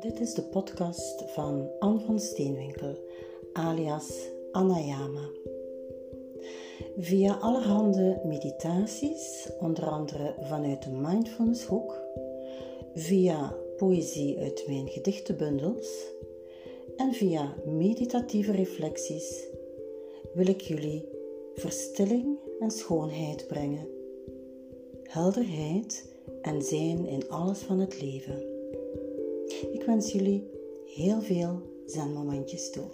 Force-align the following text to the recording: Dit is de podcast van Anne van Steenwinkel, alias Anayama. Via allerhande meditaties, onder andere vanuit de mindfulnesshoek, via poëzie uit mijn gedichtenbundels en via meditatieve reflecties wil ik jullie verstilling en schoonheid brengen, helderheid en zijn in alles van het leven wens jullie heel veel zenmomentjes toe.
Dit 0.00 0.20
is 0.20 0.34
de 0.34 0.42
podcast 0.42 1.24
van 1.26 1.70
Anne 1.78 2.00
van 2.00 2.20
Steenwinkel, 2.20 2.98
alias 3.52 4.28
Anayama. 4.52 5.30
Via 6.96 7.34
allerhande 7.34 8.20
meditaties, 8.24 9.48
onder 9.60 9.84
andere 9.84 10.34
vanuit 10.40 10.82
de 10.82 10.90
mindfulnesshoek, 10.90 12.00
via 12.94 13.56
poëzie 13.76 14.38
uit 14.38 14.64
mijn 14.66 14.88
gedichtenbundels 14.88 16.06
en 16.96 17.12
via 17.12 17.54
meditatieve 17.64 18.52
reflecties 18.52 19.46
wil 20.34 20.46
ik 20.46 20.60
jullie 20.60 21.08
verstilling 21.54 22.38
en 22.60 22.70
schoonheid 22.70 23.46
brengen, 23.46 23.88
helderheid 25.02 26.14
en 26.42 26.62
zijn 26.62 27.06
in 27.06 27.28
alles 27.28 27.58
van 27.58 27.78
het 27.78 28.00
leven 28.00 28.55
wens 29.86 30.12
jullie 30.12 30.50
heel 30.84 31.20
veel 31.20 31.62
zenmomentjes 31.86 32.70
toe. 32.70 32.84